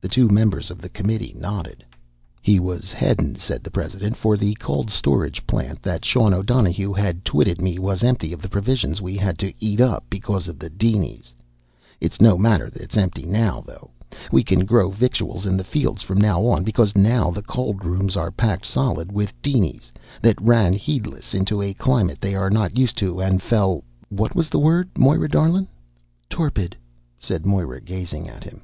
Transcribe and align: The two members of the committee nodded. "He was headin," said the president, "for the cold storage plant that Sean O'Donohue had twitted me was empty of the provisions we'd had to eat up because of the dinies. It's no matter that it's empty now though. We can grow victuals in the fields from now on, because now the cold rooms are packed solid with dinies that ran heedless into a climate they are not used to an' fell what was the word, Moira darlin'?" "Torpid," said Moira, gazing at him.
The 0.00 0.08
two 0.08 0.28
members 0.30 0.70
of 0.70 0.80
the 0.80 0.88
committee 0.88 1.34
nodded. 1.38 1.84
"He 2.40 2.58
was 2.58 2.90
headin," 2.90 3.34
said 3.34 3.62
the 3.62 3.70
president, 3.70 4.16
"for 4.16 4.34
the 4.38 4.54
cold 4.54 4.88
storage 4.88 5.46
plant 5.46 5.82
that 5.82 6.06
Sean 6.06 6.32
O'Donohue 6.32 6.94
had 6.94 7.22
twitted 7.22 7.60
me 7.60 7.78
was 7.78 8.02
empty 8.02 8.32
of 8.32 8.40
the 8.40 8.48
provisions 8.48 9.02
we'd 9.02 9.18
had 9.20 9.36
to 9.40 9.52
eat 9.62 9.78
up 9.78 10.04
because 10.08 10.48
of 10.48 10.58
the 10.58 10.70
dinies. 10.70 11.34
It's 12.00 12.18
no 12.18 12.38
matter 12.38 12.70
that 12.70 12.80
it's 12.80 12.96
empty 12.96 13.26
now 13.26 13.60
though. 13.66 13.90
We 14.32 14.42
can 14.42 14.64
grow 14.64 14.90
victuals 14.90 15.44
in 15.44 15.58
the 15.58 15.64
fields 15.64 16.00
from 16.02 16.16
now 16.18 16.46
on, 16.46 16.64
because 16.64 16.96
now 16.96 17.30
the 17.30 17.42
cold 17.42 17.84
rooms 17.84 18.16
are 18.16 18.30
packed 18.30 18.64
solid 18.64 19.12
with 19.12 19.34
dinies 19.42 19.92
that 20.22 20.40
ran 20.40 20.72
heedless 20.72 21.34
into 21.34 21.60
a 21.60 21.74
climate 21.74 22.22
they 22.22 22.34
are 22.34 22.48
not 22.48 22.78
used 22.78 22.96
to 22.96 23.20
an' 23.20 23.40
fell 23.40 23.84
what 24.08 24.34
was 24.34 24.48
the 24.48 24.58
word, 24.58 24.88
Moira 24.96 25.28
darlin'?" 25.28 25.68
"Torpid," 26.30 26.74
said 27.18 27.44
Moira, 27.44 27.82
gazing 27.82 28.26
at 28.30 28.44
him. 28.44 28.62